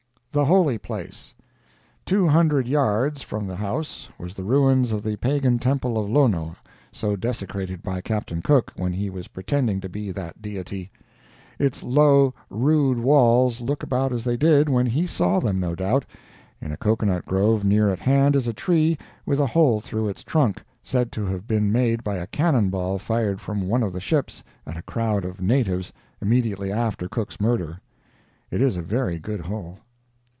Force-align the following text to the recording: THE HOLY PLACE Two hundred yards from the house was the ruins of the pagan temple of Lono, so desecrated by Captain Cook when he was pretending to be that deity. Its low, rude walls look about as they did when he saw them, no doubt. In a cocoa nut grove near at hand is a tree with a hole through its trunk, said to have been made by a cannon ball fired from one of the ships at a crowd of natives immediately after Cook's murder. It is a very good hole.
THE 0.33 0.45
HOLY 0.45 0.77
PLACE 0.77 1.35
Two 2.05 2.25
hundred 2.25 2.65
yards 2.65 3.21
from 3.21 3.47
the 3.47 3.57
house 3.57 4.09
was 4.17 4.33
the 4.33 4.45
ruins 4.45 4.93
of 4.93 5.03
the 5.03 5.17
pagan 5.17 5.59
temple 5.59 5.97
of 5.97 6.09
Lono, 6.09 6.55
so 6.89 7.17
desecrated 7.17 7.83
by 7.83 7.99
Captain 7.99 8.41
Cook 8.41 8.71
when 8.77 8.93
he 8.93 9.09
was 9.09 9.27
pretending 9.27 9.81
to 9.81 9.89
be 9.89 10.09
that 10.13 10.41
deity. 10.41 10.89
Its 11.59 11.83
low, 11.83 12.33
rude 12.49 12.97
walls 12.97 13.59
look 13.59 13.83
about 13.83 14.13
as 14.13 14.23
they 14.23 14.37
did 14.37 14.69
when 14.69 14.85
he 14.85 15.05
saw 15.05 15.41
them, 15.41 15.59
no 15.59 15.75
doubt. 15.75 16.05
In 16.61 16.71
a 16.71 16.77
cocoa 16.77 17.07
nut 17.07 17.25
grove 17.25 17.65
near 17.65 17.89
at 17.89 17.99
hand 17.99 18.33
is 18.37 18.47
a 18.47 18.53
tree 18.53 18.97
with 19.25 19.37
a 19.41 19.47
hole 19.47 19.81
through 19.81 20.07
its 20.07 20.23
trunk, 20.23 20.63
said 20.81 21.11
to 21.11 21.25
have 21.25 21.45
been 21.45 21.73
made 21.73 22.05
by 22.05 22.15
a 22.15 22.27
cannon 22.27 22.69
ball 22.69 22.97
fired 22.97 23.41
from 23.41 23.67
one 23.67 23.83
of 23.83 23.91
the 23.91 23.99
ships 23.99 24.45
at 24.65 24.77
a 24.77 24.81
crowd 24.83 25.25
of 25.25 25.41
natives 25.41 25.91
immediately 26.21 26.71
after 26.71 27.09
Cook's 27.09 27.41
murder. 27.41 27.81
It 28.49 28.61
is 28.61 28.77
a 28.77 28.81
very 28.81 29.19
good 29.19 29.41
hole. 29.41 29.79